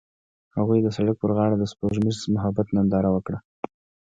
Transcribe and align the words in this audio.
هغوی 0.57 0.79
د 0.83 0.87
سړک 0.97 1.15
پر 1.19 1.31
غاړه 1.37 1.55
د 1.59 1.63
سپوږمیز 1.71 2.17
محبت 2.35 2.67
ننداره 2.75 3.09
وکړه. 3.11 3.39